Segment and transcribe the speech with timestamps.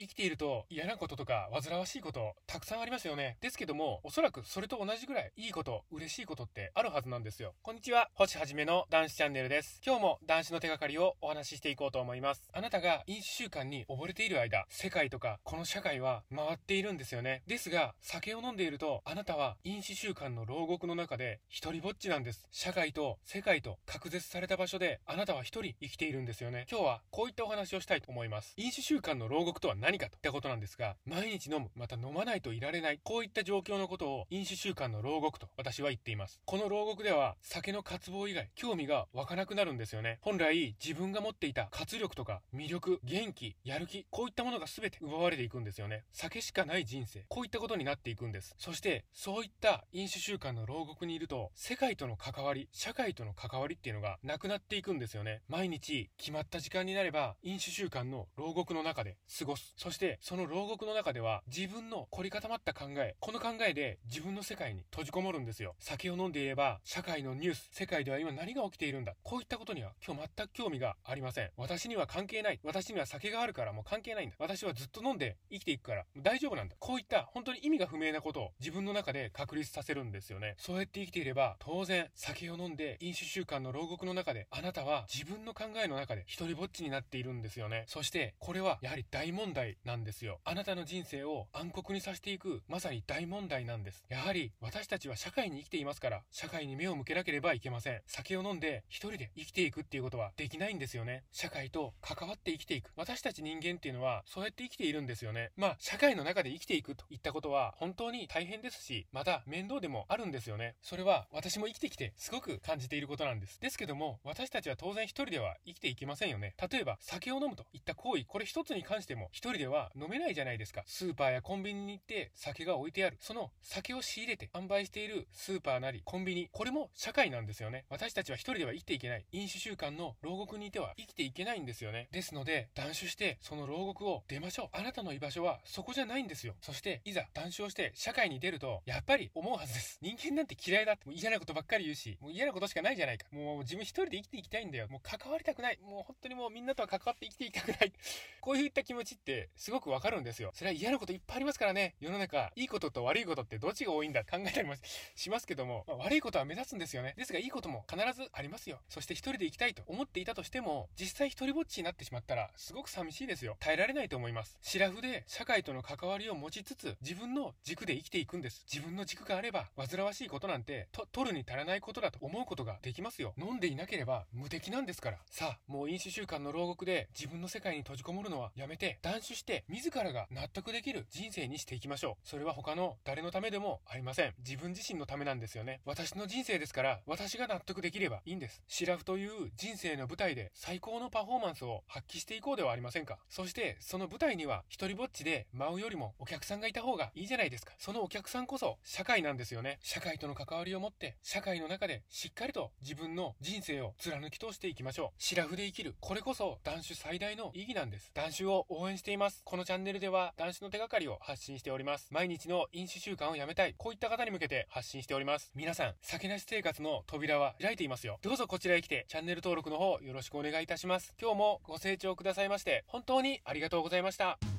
[0.00, 3.36] 生きていると嫌なこととか煩わしいことたくさんありますよね。
[3.40, 7.54] ですけども、おそらくそれと同じぐらいいいこと、嬉しいことってあるはずなんですよ。
[7.62, 9.80] こんにちは、星はじめの男子チャンネルです。
[9.86, 12.42] 今日も男子の手がかりをお話ししていこうと思います。
[12.52, 17.42] あなたが飲酒習慣に溺れている間、世界とかこの社会は回っているんですよね。
[17.46, 22.46] ですが、酒を飲んでいると、あなたは飲酒習慣の牢獄の中で一人ぼっちなんです。
[22.50, 26.66] 社会と世界と隔絶された場所で、あなたは一人生きているんですよね。
[26.68, 28.54] 今日はこういったお話をしたいと思います。
[28.56, 36.40] 飲酒習慣の牢獄とは何かといったことなんですが、毎日飲む、また飲まないといられない、こういった状況のことを飲酒習慣の牢獄と私は言っています。
[36.46, 40.16] この牢獄では酒の渇望以外、興味が湧かなくなるんですよね。
[40.22, 46.04] 本来自分が持っていた活力とか魅力、元気、やる気、こういったものが全て奪われていくんですよね。
[46.12, 48.54] 酒しかない人生、こういったことになっていくんです。
[48.56, 55.42] そして、そういった飲酒習慣の牢獄にいると、世界との関わり、社会との関わりっていうのがなくなっていくんですよね。
[55.48, 59.73] 毎日決まった時間になれば、飲酒習慣の牢獄の中で過ごす。
[59.76, 65.74] そして、その牢獄の中では自分の凝り固まった考え、この考えで自分の世界に閉じこもるんですよ。
[65.78, 69.14] 酒を飲んでいれば、社会のニュース、世界では今何が起きているんだ。
[69.22, 71.50] こういったことには今日全く興味がありません。
[71.56, 72.60] 私には関係ない。
[72.62, 74.36] 私には酒があるからもう関係ないんだ。
[74.38, 76.76] 私はずっと飲んで生きていくから大丈夫なんだ。
[76.78, 80.54] こういった本当に意味が不明なことを自分の中で確立させるんですよね。
[80.58, 87.84] そうやって生きていれば、当然酒を飲んで飲酒習慣の牢獄の中で、あなたは自分の考えの中で一人ぼっちになっているんですよね。
[87.86, 90.40] そして、これはやはり大問題なんですよ。
[90.44, 94.04] あなたの人生を暗黒にさせていく、まさに大問題なんです。
[94.08, 98.00] やはり、私たちは社会に生きていますから、社会に目を向けなければいけません。
[98.06, 101.24] 酒を飲んで、一人で生きていくっていうことはできないんですよね。
[101.32, 102.90] 社会と関わって生きていく。
[102.96, 105.50] 私たち人間っていうのは、そうやって生きているんですよね。
[105.56, 110.76] まあ、社会の中で生きていくといったことは、本当に大変ですし、また面倒でもあるんですよね。
[110.82, 113.60] それは、私も生きてきて、すごく感じていることなんです。
[113.60, 116.54] ですけども、私たちは当然一人では生きていけませんよね。
[116.70, 120.82] 例えば、酒を飲むといった行為、これ一つに関しても、一人では飲めないじゃないですか。
[120.86, 123.16] スーパーやコンビニに行って酒が置いてある。
[123.20, 126.48] その酒を仕入れて販売しているスーパーなりコンビニ。
[126.52, 127.84] これも社会なんですよね。
[127.88, 129.24] 私たちは一人では生きていけない。
[129.32, 132.08] 飲酒習慣の牢獄にいては生きていけないんですよね。
[132.12, 134.68] ですので、断酒してその牢獄を出ましょう。
[134.72, 136.54] あなたの居場所はそこじゃないんですよ。
[136.60, 139.98] そして、いざ断酒をして社会に出ると、やっぱり思うはずです。
[140.02, 143.26] 人間なんて嫌いだって、もう嫌なことばっかり言うし、もう嫌なことしかないじゃないか。
[143.30, 144.88] もう自分一人で生きていきたいんだよ。
[144.88, 145.78] もう関わりたくない。
[145.82, 147.92] もう本当にもうみんなとは関わって生きていきたくない。
[148.40, 150.50] こういった気持ちってすごくわかるんですよ。
[150.54, 151.94] それは嫌なこといっぱいありますからね。
[152.00, 154.74] 世の中、いいことと悪いことってどっちが多いんだ考えたりも
[155.14, 157.14] しますけども、まあ、悪いことは目立つんですよね。
[157.16, 158.80] ですがいいことも必ずありますよ。
[158.88, 163.56] そして一人で生きたいと思っていたとしても、実際一人ぼっちになってしまったら、すごく寂しいですよ。
[163.60, 164.58] 耐えられないと思います。
[164.62, 168.64] シラフで社会との関わりを持ちつつ、自分の軸で生きていくんです。
[168.72, 173.34] 自分の軸があれば、煩わしいことなんて、と、取るに足らないことだと思うことができますよ。
[173.38, 175.18] 飲んでいなければ無敵なんですから。
[175.30, 182.28] さあ、もう飲酒習慣の牢獄で自分の世界に閉じこもるのはやめて、断酒して、自らが納得できる人生にしていきましょう。
[182.28, 184.34] それは他の誰のためでもありません。
[184.38, 185.80] 自分自身のためなんですよね。
[185.84, 188.62] 私の人生ですから、私が納得できればいいんです。
[188.68, 193.18] シラフという人生の舞台で最高のパフォーマンスを発揮していこうではありませんか。
[193.28, 197.74] そして、その舞台には一人ぼっちで舞うよりもお客さんがいた方がいいじゃないですか。
[197.78, 199.78] そのお客さんこそ社会なんですよね。
[199.82, 205.22] 社会との関わりを持って、社会の中でしっかりと自分の人生を貫き通していきましょう。
[205.22, 205.94] シラフで生きる。
[206.00, 208.10] これこそ男子最大の意義なんです。
[208.14, 209.23] 男子を応援しています。
[209.24, 212.08] ますこのチャンネルでは男子の手がかりを発信しております。
[212.10, 213.74] 毎日の飲酒習慣をやめたい。
[213.78, 215.50] こういった方に向けて発信しております。
[215.54, 218.18] 皆さん、酒なし生活の扉は開いていますよ。
[218.20, 221.14] どうぞこちらへ来て、チャンネル登録の方よろしくお願いいたします。
[221.18, 224.53] 今日もご清聴くださいまして、本当にありがとうございました。